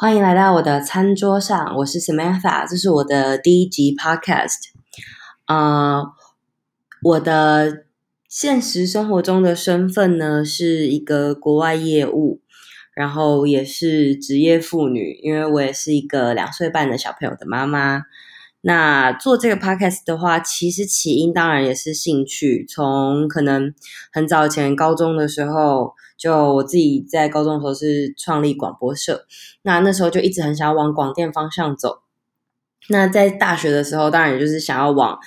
[0.00, 4.68] 欢迎来到我的餐桌上，我是 Samantha，这是我的第一集 Podcast。
[5.46, 6.10] 啊、uh，
[7.02, 7.82] 我的
[8.28, 12.40] 现实生活中的身份呢，是一个国外业务，
[12.94, 18.02] 然后也是职业妇女，因为我也是一个两岁半的小朋友的妈妈。
[18.60, 22.64] 那做这个 podcast 的话，其实起因当然也是兴趣。
[22.68, 23.74] 从可能
[24.12, 29.24] 很早前高中的时候，就我自己在高中的时候是创立广播社，
[29.62, 32.00] 那那时候就一直很想往广电方向走。
[32.88, 35.18] 那在大学的时候，当然也就是想要往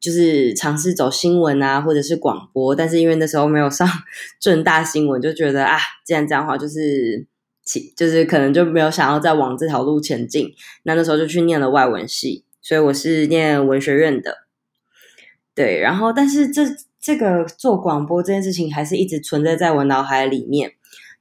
[0.00, 2.74] 就是尝试走新闻啊，或者是广播。
[2.74, 3.86] 但是因为那时候没有上
[4.40, 7.26] 正大新闻，就觉得啊，既然这样的话，就是
[7.62, 10.54] 其就是可能就没有想要再往这条路前进。
[10.84, 12.44] 那那时候就去念了外文系。
[12.60, 14.38] 所以我是念文学院的，
[15.54, 16.64] 对，然后但是这
[17.00, 20.72] 这个做广播这件事情还是一直存在在我脑海里面。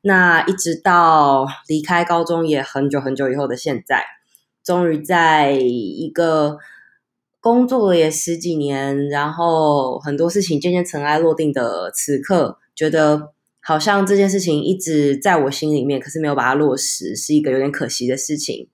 [0.01, 4.03] 那一直到离开高中也很久很久以后的现在，
[4.63, 6.57] 终于在一个
[7.39, 18.69] 工作了也十几年，然后很多事情渐渐尘埃落定的此刻，觉得好像这件事情一直在我心里面，可是没有把它落实，是一个有点可惜的事情。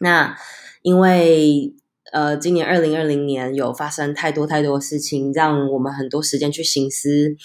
[0.00, 0.36] 那
[0.82, 1.74] 因为。
[2.12, 7.36] 呃，今年二零二零年有发生太多太多的事情，让我们很多时间去行思，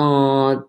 [0.00, 0.68] 嗯、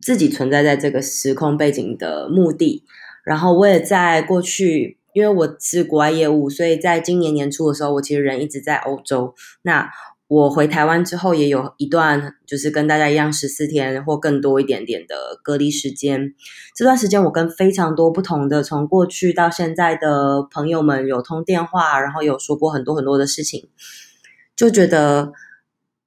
[0.00, 2.84] 自己存在在这个时空背景的目的。
[3.22, 9.34] 然后我也在过去，因为我是国外业务，所以在今年年初的时候，我其实人一直在欧洲。
[9.60, 9.90] 那
[10.30, 16.32] 我回台湾之后，也有一段就是跟大家一样十四天或更多一点点的隔离时间。
[16.72, 23.68] 这段时间，我跟非常多不同的从过去到现在的朋友们有通电话，然后有说过很多很多的事情，
[24.54, 25.32] 就觉得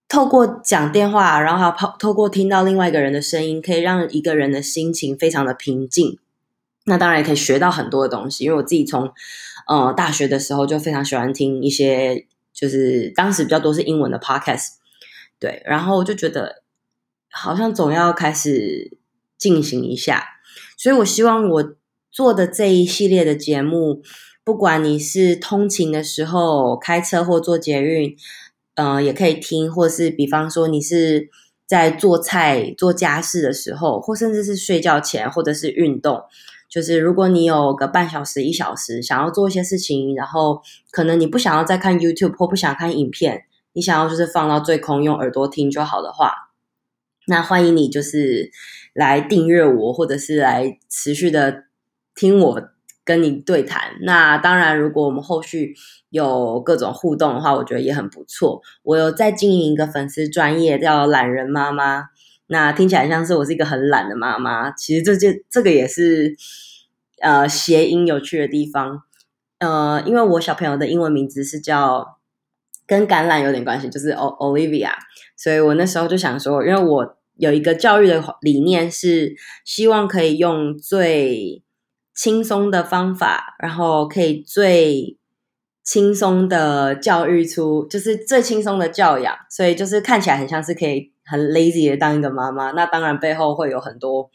[0.07, 6.17] 透过讲电话，然后还透过听到另外一个人的声音，可以让一个人的心情非常的平静。
[6.85, 9.11] 那当然也可以学到很多的东西，因为我自己从
[9.67, 12.25] 呃大学的时候就非常喜欢听一些。
[12.53, 14.73] 就是当时比较多是英文的 podcast，
[15.39, 16.63] 对，然后我就觉得
[17.31, 18.97] 好像总要开始
[19.37, 20.23] 进行一下，
[20.77, 21.75] 所以我希望我
[22.11, 24.03] 做的这一系列的节目，
[24.43, 28.15] 不管你是通勤的时候开车或坐捷运，
[28.75, 31.29] 嗯、也可以听，或是比方说你是
[31.65, 36.23] 在做菜做家事的时候，或甚至是睡觉前，或者是运动。
[36.73, 46.33] 就是如果你有个半小时一小时想要做一些事情，然后可能你不想要再看 YouTube 或不想看影片，你想要就是放到最空用耳朵听就好的话，
[47.27, 48.49] 那欢迎你就是
[48.91, 51.65] 来订阅我，或者是来持续的
[52.15, 52.61] 听我
[53.05, 53.99] 跟你对谈。
[54.01, 55.75] 那当然，如果我们后续
[56.09, 58.63] 有各种互动的话，我觉得也很不错。
[58.81, 62.05] 我有在经营一个粉丝专业叫懒人妈妈。
[62.53, 66.35] 那听起来像是我是一个很懒的妈妈，其实这件这个也是
[67.19, 69.01] 呃谐音有趣的地方，
[69.57, 72.19] 呃，因为我小朋友的英文名字是叫
[72.85, 74.91] 跟橄榄有点关系，就是 Olivia，
[75.35, 79.33] 所以我那时候就想说，因为我有一个教育的理念是
[79.65, 81.63] 希望可以用最
[82.13, 85.17] 轻松的方法，然后可以最
[85.83, 91.12] 轻松的教育出，就是最轻松的教养，所以就是看起来很像是可以。
[91.25, 94.29] 很 lazy 的当一个妈妈，那当然背后会有很多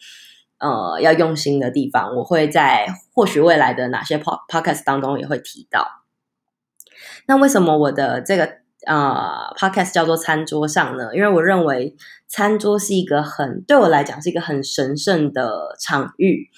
[0.58, 2.16] 呃要用心的地方。
[2.16, 5.86] 我会在或许未来的哪些 podcast 当中也会提到。
[7.26, 8.48] 那为什么我的这个
[8.86, 11.14] 呃 podcast 叫做餐桌上呢？
[11.14, 11.96] 因为我认为
[12.26, 16.48] 餐桌是一个很对我来讲是一个很神圣的场域。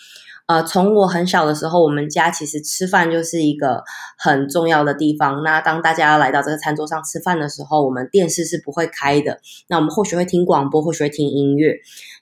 [0.51, 3.85] 呃，从我很小的时候，我们家其实吃饭就是一个
[4.19, 5.45] 很重要的地方。
[5.45, 9.39] 那当大家来到这个餐桌上吃饭的时候，我们电视是不会开的。
[9.69, 11.77] 那我们或许会听广播，或许会听音乐。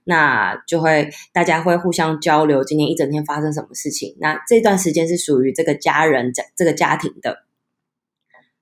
[0.05, 4.15] 那就会大家会互相交流今天一整天发生什么事情。
[4.21, 7.45] 那这段时间是属于这个家人、这这个家庭的。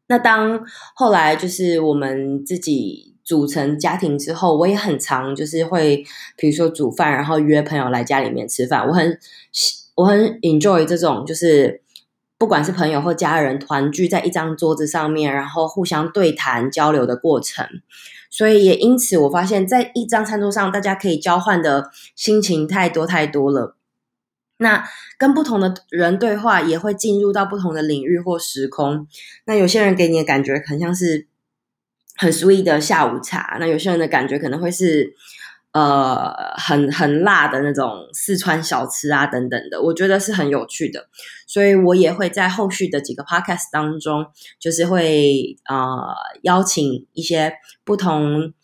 [0.06, 3.15] 那当后来就是我们自己。
[3.26, 6.04] 组成家庭之后，我也很常就是会，
[6.36, 8.86] 比如说煮饭，然后约朋友来家里面吃饭。
[8.86, 9.18] 我很
[9.96, 11.82] 我很 enjoy 这种，就是
[12.38, 17.66] 不管是朋友或家人团聚在一张桌子上面，然后互相对谈交流的过程。
[18.30, 23.76] 所以也因此，我发现在一张餐桌上，大家可以交换的心情太多太多了。
[24.58, 24.84] 那
[25.18, 29.08] 跟不同的人对话，也会进入到不同的领域或时空。
[29.46, 31.26] 那有些人给你的感觉很像是。
[32.18, 35.14] 很 sweet 的下午茶，那有些人的感觉可能会是，
[35.72, 41.08] 呃，很很辣的那种四川小吃啊等等的，我觉得是很有趣的，
[41.46, 44.26] 所以我也会在后续的几个 podcast 当中，
[44.58, 47.52] 就是会呃邀请一些
[47.84, 48.54] 不同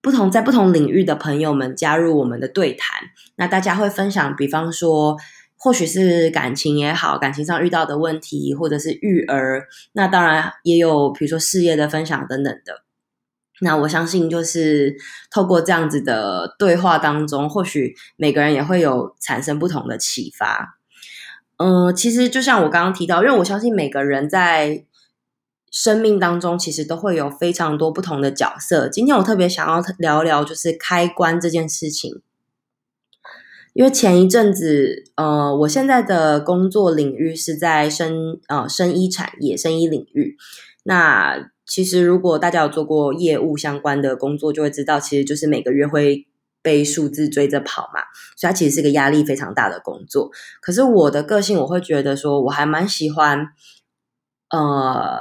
[0.00, 3.02] 不同在不同领域的朋友们加入我们的对谈，
[3.34, 5.16] 那大家会分享，比方说
[5.58, 12.84] 或许是感情也好，感情上遇到的问题，或者是育儿，那当然也有，比如说事业的分享等等的。
[13.60, 14.96] 那我相信，就是
[15.32, 20.78] 透过这样子的对话当中，或许每个人也会有产生不同的启发。
[21.56, 24.84] 嗯、其实就像我刚刚提到，因为我相信每个人在
[25.72, 28.88] 生命当中，其实都会有非常多不同的角色。
[28.88, 32.22] 今天我特别想要聊聊，就是开关这件事情。
[33.74, 40.36] 因为前一阵子，呃，我现在的工作领域是在生呃生医产业、生医领域。
[40.84, 46.26] 那其实如果大家有做过业务相关的工作，就会知道，其实就是每个月会
[46.62, 48.00] 被数字追着跑嘛，
[48.36, 50.30] 所以它其实是个压力非常大的工作。
[50.60, 53.48] 可是我的个性，我会觉得说，我还蛮喜欢，
[54.50, 55.18] 呃，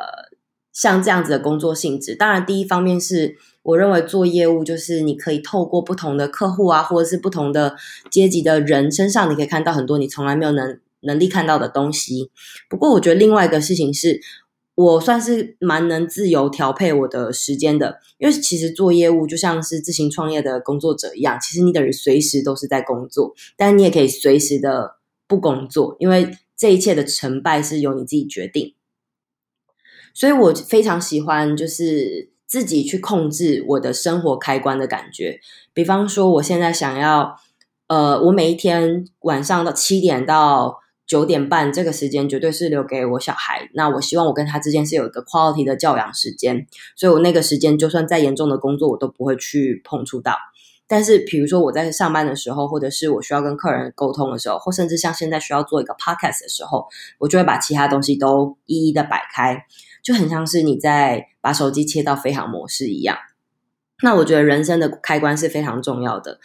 [0.78, 2.16] 像这样子的工作性质。
[2.16, 3.38] 当然，第一方面是。
[3.68, 7.76] 我认为做业务就是你可以透过不同的客户啊，或者是不同的
[8.10, 12.32] 阶级的人身上，你可以看到很多你从来没有能能力看到的东西。
[12.70, 14.22] 不过，我觉得另外一个事情是，
[14.74, 24.96] 我算是蛮能自由调配我的时间的，因为其实做业务就像是自行创业的工作者一样，其实你等于随时都是在工作，但你也可以随时的
[25.28, 28.76] 不工作，因为这一切的成败是由你自己决定。
[30.18, 32.32] 所以我非常喜欢就是。
[32.48, 35.42] 自己去控制我的生活开关的感觉，
[35.74, 37.36] 比方说，我现在想要，
[37.88, 43.70] 呃，我每一天晚上到七点到九点半这个时间绝对是留给我小孩。
[43.74, 46.66] 那我希望我跟他之间是有一个 quality 的教养时间，
[46.96, 50.38] 所以我那个时间就算再严重的工作，我都不会去碰触到。
[50.88, 56.88] 但是，比如说我在上班的时候，或者是我需要跟客人沟通的时候，或甚至像现在需要做一个 podcast 的时候，
[57.20, 59.66] 我就会把其他东西都一一的摆开。
[60.08, 63.18] 就很像是你在把手机切到飞航模式一样。
[64.02, 66.40] 那我觉得人生的开关是非常重要的。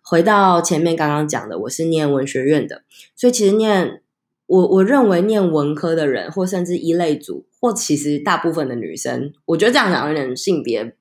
[0.00, 2.84] 回到前面刚刚讲的，我是念文学院的，
[3.16, 4.02] 所以其实念
[4.46, 10.94] 我我认为念文科的人，或甚至一类组，或其实大部分的女生，我觉得这样讲有点性别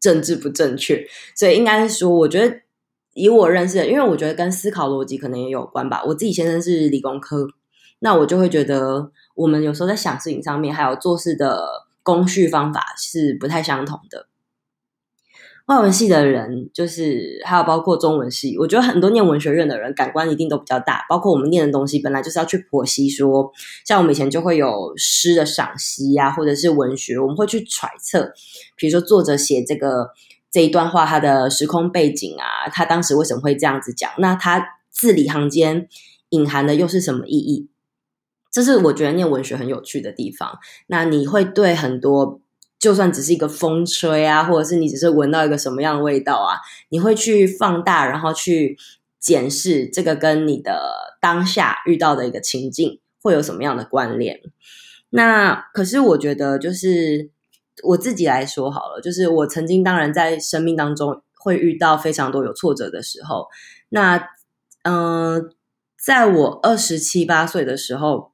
[0.00, 2.62] 政治不正确，所以应该是说，我觉得
[3.12, 6.02] 以我认识的，因为我觉得跟思考逻辑可能也有关吧。
[6.06, 7.46] 我自己先生是理工科，
[7.98, 9.12] 那我就会觉得。
[9.36, 14.26] 我们有时候在想事情上面，还有做事的工序方法是不太相同的。
[15.66, 21.04] 外文系的人，就是还有包括中文系，我觉得很多念文学院的人感官一定都比较大。
[21.08, 23.50] 包括我们念的东西，本来就是要去剖析说，
[23.84, 28.32] 像我们以前就会有诗的赏析呀，或者是文学，我们会去揣测，
[28.76, 30.10] 比如说作者写这个
[30.52, 34.08] 这一段话，它的时空背景啊，他当时为什么会这样子讲？
[34.18, 35.88] 那他字里行间
[36.28, 37.68] 隐含的又是什么意义？
[38.50, 40.58] 这是我觉得念文学很有趣的地方。
[40.86, 42.40] 那你会对很多，
[42.78, 46.56] 就算只是一个风吹啊，或者是你只是闻到一个什么样的味道啊，
[46.88, 48.78] 你会去放大，然后去
[49.18, 54.40] 检视这个跟你的当下遇到的一个情境会有什么样的关联。
[55.10, 57.28] 那可是我觉得，就是
[57.82, 63.48] 我自己来说好了，就是我曾经当然在生命当中会遇到非常多有挫折的时候。
[63.90, 64.28] 那
[64.84, 65.50] 嗯、
[66.02, 68.32] 在我二十七八岁的时候。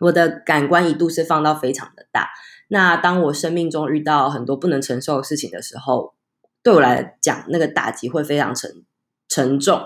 [0.00, 2.30] 我的感官一度是放到非常的大。
[2.68, 6.14] 那当我生命中遇到很多不能承受的事情的时候，
[6.62, 8.82] 对我来讲，那个打击会非常沉
[9.28, 9.82] 沉重，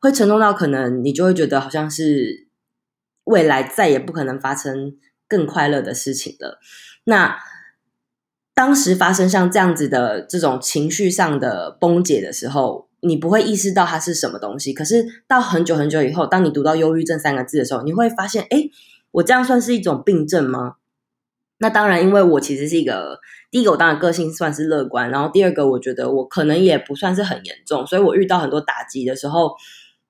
[0.00, 2.48] 会沉重到可能你就会觉得好像是
[3.24, 4.96] 未来再也不可能发生
[5.28, 6.58] 更快乐的事情了。
[7.04, 7.38] 那
[8.54, 14.74] 当时发生像这样子的这种情绪上的崩解的时候，你不会意识到它是什么东西。
[14.74, 18.68] 可是到很久很久以后，当你读到忧郁症三个字的时候，你会发现，哎。
[19.12, 20.76] 我这样算是一种病症吗？
[21.58, 23.18] 那当然，因为我其实是一个
[23.50, 29.54] 第一个，我当然个性算是乐观，然后第二个，我觉得我可能也不算是很严重，所以我遇到很多打击的时候，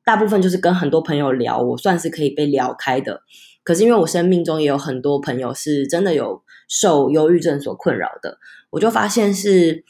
[0.05, 3.23] 大部分就是跟很多朋友聊，我算是可以被聊开的。
[3.63, 8.39] 可是因为我生命中也有很多朋友是真的有受忧郁症所困扰的，
[8.71, 9.85] 我就发现是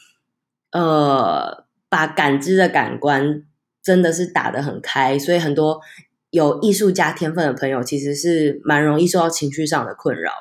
[0.71, 3.43] 呃，把感知的感官
[3.81, 5.81] 真的是打得很开，所以很多。
[6.29, 10.31] 有艺术家天分的朋友，其实是蛮容易受到情绪上的困扰。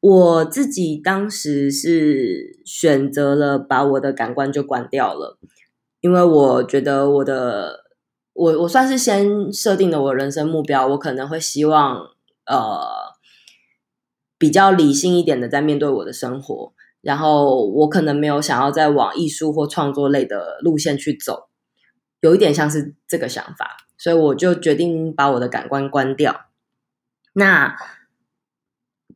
[0.00, 5.38] 我自己当时是选择了把我的感官就关掉了，
[6.00, 7.84] 因为我觉得我的
[8.32, 11.96] 我我算是先设定了我人生目标，我可能会希望
[12.46, 12.80] 呃
[14.38, 21.48] 比较理性一点的在面对我的生活，然后我可能没有想要再往艺术或创作类的路线去走，
[22.20, 23.87] 有一点像是这个想法。
[23.98, 26.46] 所以我就决定把我的感官关掉。
[27.34, 27.76] 那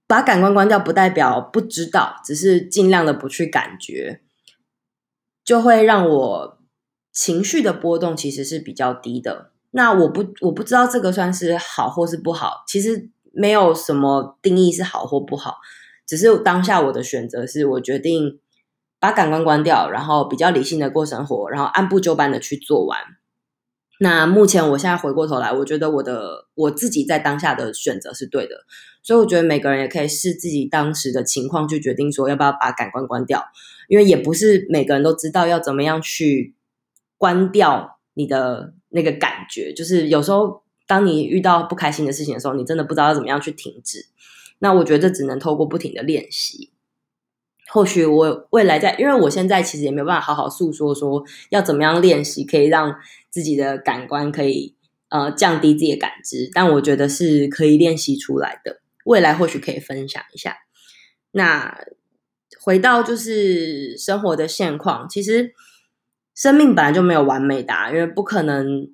[0.06, 4.20] 把感官关掉不代表不知道，只是尽量的不去感觉，
[5.42, 6.58] 就会让我
[7.10, 9.52] 情绪的波动其实是比较低的。
[9.70, 15.56] 那我不我不知道这个算是好或是不好，其实没有什么定义是好或不好，
[16.06, 18.38] 只是当下我的选择是我决定
[19.00, 22.98] 把感官关掉，然后比较理性的过生活，然后按部就班的去做完。
[24.02, 28.64] 那目前我现在回过头来，我觉得我的我自己在当下的选择是对的，
[29.00, 33.44] 所以我觉得每个人也可以视自己当时的情况去决定说要不要把感官关掉，
[33.86, 36.52] 因为也不是每个人都知道要怎么样去
[37.16, 44.06] 关掉你的那个感觉，就是有时候当你遇到不开心的事情的时候，你真的不知道要怎么样去停止。
[44.58, 46.71] 那我觉得这只能透过不停的练习。
[47.72, 52.96] 或许我未来在，因为我现在其实也没有办法好好诉说说要怎么样练习可以让
[53.30, 54.74] 自己的感官可以
[55.08, 58.82] 呃降低自己的感知，但我觉得是可以练习出来的。
[59.06, 60.58] 未来或许可以分享一下。
[61.30, 61.74] 那
[62.60, 65.54] 回到就是生活的现况，其实
[66.34, 68.90] 生命本来就没有完美的啊，因为不可能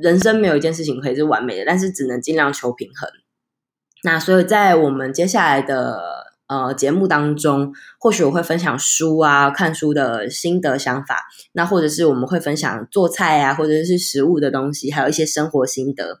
[0.00, 3.10] 人生没有一件事情可以是完美的，但是只能尽量求平衡。
[4.04, 6.29] 那所以在我们接下来的。
[6.50, 16.18] 呃，节目当中，或许我会分享书啊，看书的心得想法，那或者是我们会分享做菜啊，或者是食物的东西，还有一些生活心得。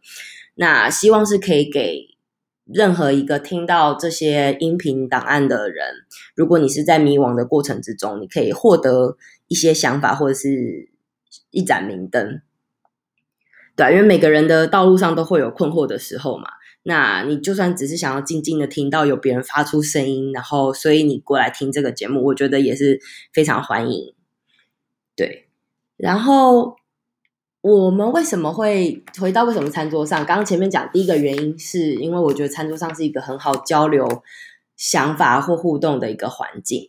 [0.54, 2.16] 那希望是可以给
[2.64, 5.96] 任何一个听到这些音频档案的人，
[6.36, 9.16] 如果你是在迷惘的过程之中，你可以获得
[9.48, 10.90] 一些想法，或者是
[11.50, 12.40] 一盏明灯。
[13.74, 16.50] 对，因为每个人的道路上都会有困惑的时候嘛。
[16.82, 22.98] 那你就算只是想要静静的听到有别人发出声音，然后所以你过来听这个节目，我觉得也是
[23.34, 24.14] 非常欢迎。
[25.14, 25.48] 对，
[25.98, 26.76] 然后
[27.60, 30.24] 我们为什么会回到为什么餐桌上？
[30.24, 34.22] 刚刚前面讲第一个原因是因为我觉得餐桌上是一个很好交流
[34.76, 36.88] 想法或互动的一个环境，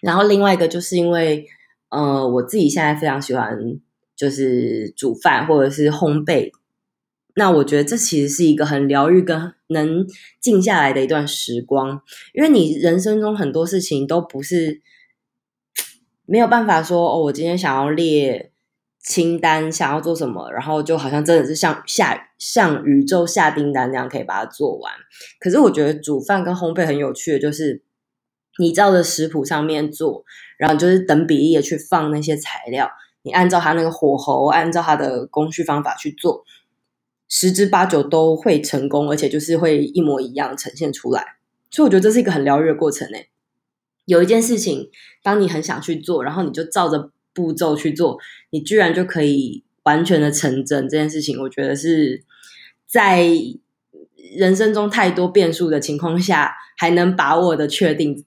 [0.00, 1.46] 然后另外一个就是因为
[1.90, 3.58] 呃我自己现在非常喜欢
[4.16, 6.50] 就是煮饭或者是烘焙。
[7.34, 10.06] 那我觉得这其实是一个很疗愈跟能
[10.40, 12.02] 静下来的一段时光，
[12.34, 14.82] 因为你人生中很多事情都不是
[16.26, 18.52] 没有办法说哦，我今天想要列
[19.00, 24.92] 清单，想要做什么，然后就好像真的是像下像宇宙下订单那样可以把它做完。
[25.40, 27.82] 可是我觉得煮饭跟烘焙很有趣的就是，
[28.58, 30.24] 你照着食谱上面做，
[30.58, 32.90] 然后就是等比例的去放那些材料，
[33.22, 36.44] 你按照它那个火候，按照它的工序方法去做。
[37.34, 41.24] 十之八九都会成功，而且就是会一模一样呈现出来，
[41.70, 43.30] 所以我觉得这是一个很疗愈的过程诶。
[44.04, 44.90] 有一件事情，
[45.22, 48.18] 当你很想去做，然后你就照着步骤去做，
[48.50, 50.86] 你居然就可以完全的成真。
[50.86, 52.22] 这件事情，我觉得是
[52.86, 53.26] 在
[54.36, 58.22] 人生中太多变数的情况下，还能把握的确定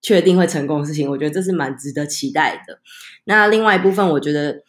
[0.00, 2.80] 确定会成功的事情，我觉得这是蛮值得期待的。
[3.24, 4.62] 那另外一部分，我觉得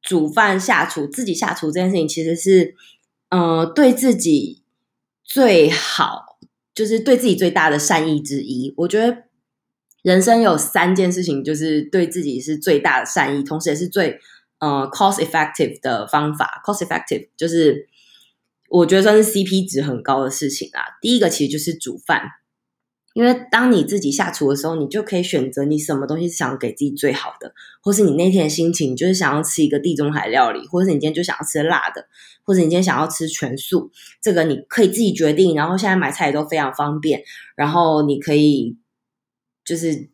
[0.00, 2.76] 煮饭下厨，自己下厨这件事情，其实是。
[3.36, 4.62] 呃，对自己
[5.22, 6.38] 最好
[6.74, 8.72] 就是对自己最大的善意之一。
[8.78, 9.24] 我觉得
[10.02, 14.18] 人生有三件事情，就是对自己是最大的善意，同时也是最
[14.58, 16.62] 呃 cost effective 的方法。
[16.64, 17.88] cost effective 就是
[18.70, 20.96] 我觉得算是 CP 值很高的事情啦。
[21.02, 22.22] 第一个其实就是煮饭。
[23.16, 32.08] 因为当你自己下厨的时候，你就可以选择你什么东西是想要给自己最好的，或是你那天的心情就是想要吃一个地中海料理，或者是你今天就想要吃辣的，
[32.44, 35.56] 或者你今天想要吃全素，这个你可以自己决定。
[35.56, 37.22] 然后现在买菜也都非常方便，
[37.56, 38.76] 然后你可以
[39.64, 40.10] 就是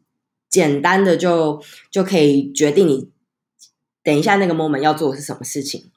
[0.49, 3.11] 简单的就就可以决定你
[4.05, 5.92] 等一下那个 moment 要做的是什么事情。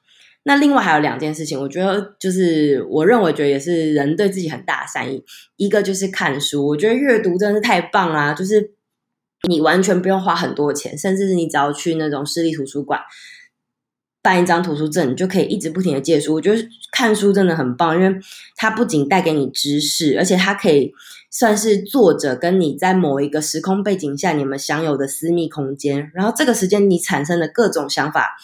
[0.48, 5.24] 那另外还有两件事情，我觉得就是我认为觉得也是人对自己很大的善意。
[5.56, 8.32] 一个就是看书，我觉得阅读真的是太棒啦！
[8.32, 8.74] 就是
[9.48, 13.00] 你完全不用花很多钱，甚至是你只要去那种私立图书馆
[14.22, 16.34] 办一张图书证，你就可以一直不停的借书。
[16.34, 18.16] 我觉得看书真的很棒，因为
[18.54, 20.92] 它不仅带给你知识，而且它可以
[21.28, 26.12] 算是作者跟你在某一个时空背景下你们享有的私密空间。
[26.14, 28.36] 然后这个时间你产生的各种想法。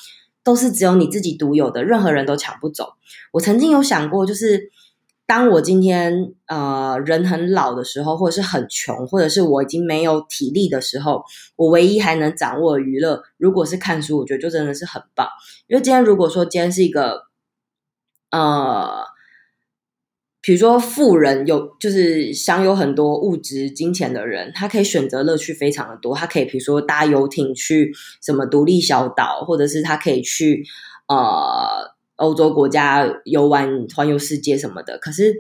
[0.45, 2.95] 都是只有你自己独有的，任何人都抢不走。
[3.33, 4.71] 我曾经有想过，就是
[5.27, 11.25] 当我今天呃人很老的时候，或者是很穷，或者是我已经没有体力的时候，
[11.57, 15.29] 我唯一还能掌握的娱乐，如果是看书，我觉得就真的是很棒。
[15.67, 17.23] 因为今天如果说今天是一个
[18.31, 19.12] 呃。
[20.43, 26.17] 比如说，富人有就是享有很多物质金钱的人，他可以选择乐趣非常的多。
[26.17, 30.65] 他可以比如说搭游艇去什么独立小岛，或者是他可以去
[31.07, 34.99] 呃欧洲国家游玩、环游世界什么的。
[34.99, 35.37] 可是，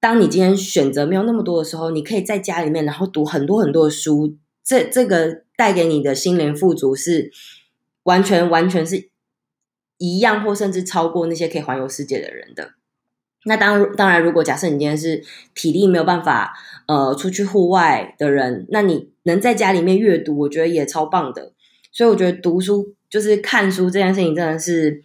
[0.00, 4.38] 当你今天选择没有那么多的时候，你可以在家里面，然后读很多很多的书。
[4.64, 7.30] 这这个带给你的心灵富足是
[8.04, 9.10] 完全完全是
[9.98, 12.77] 一样或甚至超过那些可以环游世界的人的。
[13.44, 15.22] 那当当然，如果假设你今天是
[15.54, 16.52] 体力没有办法
[16.86, 21.52] 呃出去户外的人，那你能在家里面阅读，我觉得也超棒的。
[21.92, 25.02] 所以我觉得读书就是看书这件事情，真的是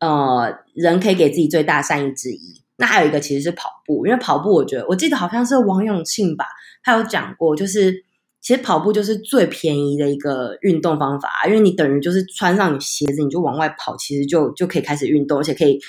[0.00, 2.62] 呃人可以给自己最大善意之一。
[2.76, 6.44] 那还有一个其实是跑步，因为跑步，我觉得我记得好像是王永庆吧，
[6.82, 8.04] 他有讲过，就是
[8.40, 15.80] 其实跑步就是最便宜的一个运动方法，因为你等于就是穿上你鞋子，你就往外跑，其实就就可以开始运动，而且可以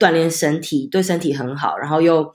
[0.00, 1.78] 锻炼身体，对身体很好。
[1.78, 2.32] 然后又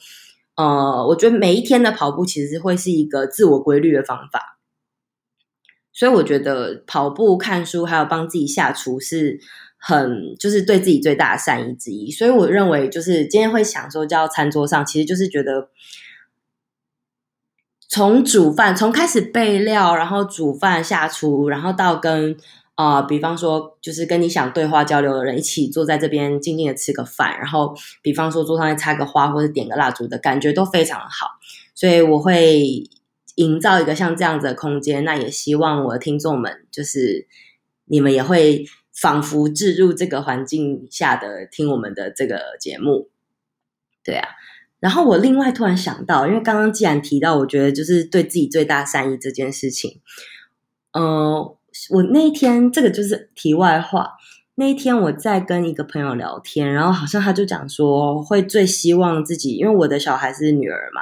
[0.56, 4.58] 呃，我觉得每一天的跑步其实会是一个自我规律的方法，
[5.92, 9.42] 所以我觉得跑步、看书还有帮自己下厨是。
[9.78, 15.70] 很就是对自己最大的善意之一，所以我认为就是今天会想说叫餐桌上，其实就是觉得
[17.88, 22.36] 从煮饭，从开始备料，然后煮饭下厨，然后到跟
[22.76, 31.28] 啊、比方说就是跟你想对话交流的人一起坐在这边静静的吃个饭，然后比方说桌上再插个花或者点个蜡烛的感觉都非常好，
[31.74, 32.84] 所以我会
[33.36, 37.28] 营造一个像这样子的空间，那也希望我的听众们就是
[37.86, 38.66] 你们也会。
[38.98, 43.10] 仿佛置入这个环境下的听我们的这个节目，
[44.06, 44.30] 对啊。
[44.80, 50.00] 然后我另外突然想到，因为刚刚既然提到，我觉得就是对自己最大善意这件事情，
[50.98, 51.58] 嗯、
[51.90, 54.14] 我那一天这个就是题外话。
[54.58, 61.02] 那一天我在跟一个朋友聊天，然后好像他就讲说，会最希望自己，因为我的小孩是女儿嘛，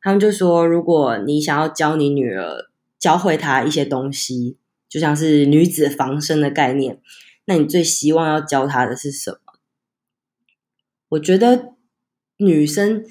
[0.00, 2.68] 他们就说，如果你想要教你女儿，
[3.00, 4.56] 教会她一些东西，
[4.88, 7.00] 就像是女子防身的概念。
[7.46, 9.54] 那你最希望要教她的是什么？
[11.08, 11.72] 我觉得
[12.36, 13.04] 女生，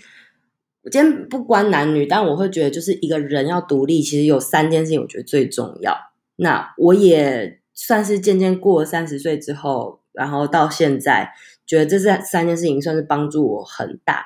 [0.83, 6.10] 我今天不关男女，但我会觉得，就是一个人要独立，其实有三件事情，我觉得最重要。
[6.35, 11.31] 那我也算是渐渐过了三十岁之后，然后到现在，
[11.65, 14.25] 觉得这三三件事情算是帮助我很大。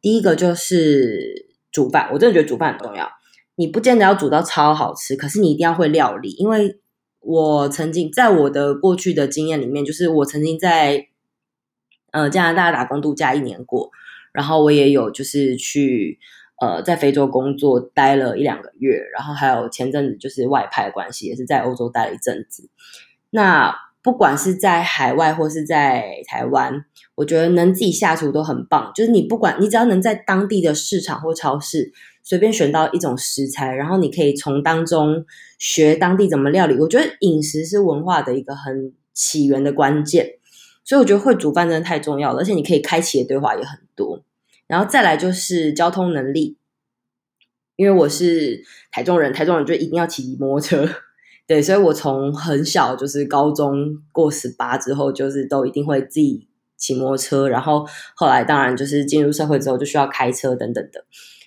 [0.00, 3.10] 第一个就是煮饭，我真的觉得煮饭很重要。
[3.56, 6.80] 你不见得要煮到超好吃，可是你一定要会料理，因为。
[7.20, 11.08] 我曾经在我的过去的经验里面，就是我曾经在
[12.12, 13.90] 呃加拿大打工度假一年过，
[14.32, 16.20] 然后我也有就是去
[16.60, 22.68] 呃在非洲工作待了一两个月，然后还有前阵子就是外派的关系，也是在欧洲待了一阵子。
[23.30, 28.92] 那不管是在海外或是在台湾，我觉得能自己下厨都很棒。
[28.94, 31.92] 就是你不管你只要能在当地的市场或超市。
[32.24, 35.24] 随便选到一种食材，然后你可以从当中
[35.58, 36.78] 学当地怎么料理。
[36.78, 40.32] 我觉得饮食是文化的一个很起源的关键，
[40.84, 42.40] 所以我觉得会煮饭真的太重要了。
[42.40, 44.22] 而且你可以开启的对话也很多。
[44.68, 46.56] 然后再来就是交通能力，
[47.74, 50.88] 因为我是台中人，台中人就一定要骑摩托车，
[51.46, 57.48] 对，所以我从很小就是高中过十八之后，就是都一定会自己骑摩托车。
[57.48, 61.04] 然后后来当然就是进入社会之后就需要开车等等的。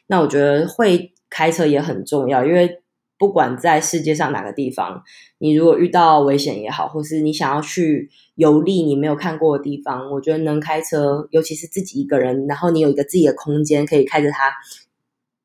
[0.08, 2.81] 那我觉得会开车也很重要，因为
[3.22, 5.04] 不管在世界上哪个地方，
[5.38, 14.52] 你如果遇到危险也好，或是你想要去游历你没有看过的地方，我觉得能开车，尤其是自己一个人，然后你有一个自己的空间，可以开着它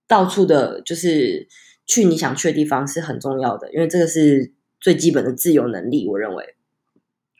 [0.09, 1.47] 到处的，就是
[1.85, 6.55] 去你想去的地方是很重要的，因为这个是最基本的自由能力，我认为。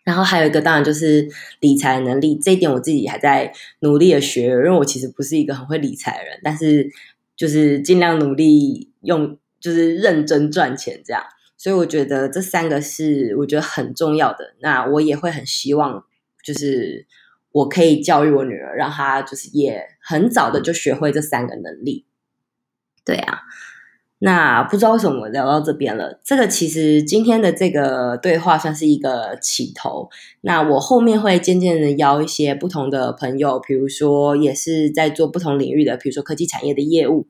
[0.05, 1.27] 然后还有一个，当然就是
[1.61, 6.91] 理财能力，这一点我自己还在努力的学，因为我其实不是一个很会理财的人，但是。
[7.39, 11.23] 就是尽量努力用，就是认真赚钱这样，
[11.57, 14.55] 所以我觉得这三个是我觉得很重要的。
[14.61, 16.05] 那我也会很希望，
[16.45, 17.07] 就是
[17.53, 22.07] 我可以教育我女儿，让她就是也很早的就学会这三个能力。
[23.05, 23.41] 对啊。
[24.19, 26.19] 那不知道为什么聊到这边了。
[26.25, 30.09] 这个其实今天的这个对话算是一个起头。
[30.41, 37.27] 那我后面会渐渐的邀一些不同的朋友，比如说也是在做不同领域的，比如说科技产业的业务，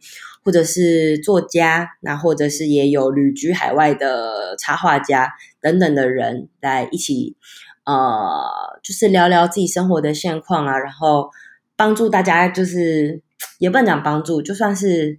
[0.46, 7.36] 或者是作家，那或者是也有旅居海外的插画家等等的人来一起，
[7.84, 11.30] 呃，就是聊聊自己生活的现况啊，然后
[11.74, 13.20] 帮助大家，就是
[13.58, 15.18] 也不能讲帮助，就算是。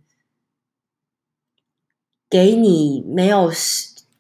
[2.29, 3.49] 给你没有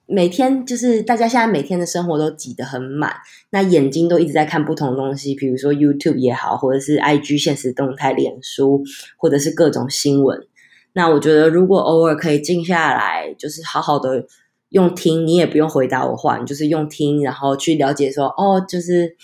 [0.05, 3.13] 每天就是大家现在每天的生活都挤得很满，
[3.49, 8.81] 那眼睛都一直在看不同的东西，比如说 YouTube 也好，或者是 IG 现实动态、脸书，
[9.17, 10.47] 或者是各种新闻。
[10.97, 14.25] 那我觉得如果偶尔可以静下来，就是好好的
[14.69, 19.15] 用听，你也不用回答我话，你就是用听，然后去了解说，哦，就是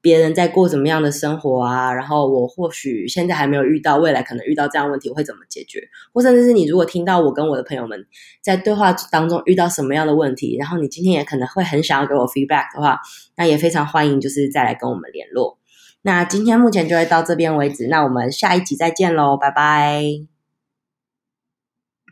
[0.00, 5.80] 别人在过怎么样的生活啊，然后我或许现在还没有遇到，未来可能遇到这样问题，我会怎么解决？
[6.12, 8.04] 或甚至是你如果听到我跟我的朋友们
[8.42, 12.98] 在对话当中遇到什么样的问题，然后你今天也可能会很想要给我 feedback 的话，
[13.36, 15.58] 那也非常欢迎，就是再来跟我们联络。
[16.02, 20.29] 那今天目前就会到这边为止，那我们下一集再见喽，拜拜。